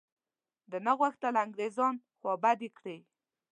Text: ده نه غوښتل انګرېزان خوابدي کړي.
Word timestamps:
ده 0.69 0.77
نه 0.85 0.93
غوښتل 0.99 1.33
انګرېزان 1.43 1.95
خوابدي 2.19 2.69
کړي. 2.77 2.97